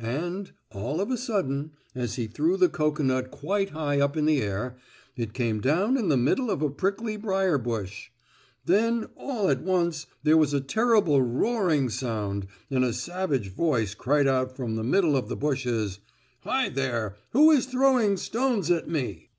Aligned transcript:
And, 0.00 0.50
all 0.72 1.00
of 1.00 1.08
a 1.08 1.16
sudden, 1.16 1.70
as 1.94 2.16
he 2.16 2.26
threw 2.26 2.56
the 2.56 2.68
cocoanut 2.68 3.30
quite 3.30 3.70
high 3.70 4.00
up 4.00 4.16
in 4.16 4.24
the 4.26 4.42
air, 4.42 4.76
it 5.14 5.32
came 5.32 5.60
down 5.60 5.96
in 5.96 6.08
the 6.08 6.16
middle 6.16 6.50
of 6.50 6.62
a 6.62 6.68
prickly 6.68 7.16
briar 7.16 7.58
bush. 7.58 8.08
Then, 8.64 9.06
all 9.14 9.48
at 9.48 9.62
once, 9.62 10.06
there 10.24 10.36
was 10.36 10.52
a 10.52 10.60
terrible 10.60 11.22
roaring 11.22 11.90
sound 11.90 12.48
and 12.68 12.84
a 12.84 12.92
savage 12.92 13.50
voice 13.52 13.94
cried 13.94 14.26
out 14.26 14.56
from 14.56 14.74
the 14.74 14.82
middle 14.82 15.16
of 15.16 15.28
the 15.28 15.36
bushes: 15.36 16.00
"Hi, 16.40 16.70
there! 16.70 17.14
Who 17.30 17.52
is 17.52 17.66
throwing 17.66 18.16
stones 18.16 18.72
at 18.72 18.88
me?" 18.90 19.30